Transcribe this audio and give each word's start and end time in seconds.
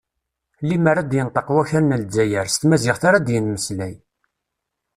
Lemmer 0.67 0.95
ad 0.97 1.07
d-yenṭeq 1.09 1.47
wakal 1.53 1.83
n 1.85 1.97
Lezzayer, 2.01 2.47
s 2.49 2.55
tamaziɣt 2.57 3.03
ara 3.07 3.19
d-yemmeslay. 3.25 3.95